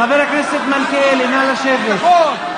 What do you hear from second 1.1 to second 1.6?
נא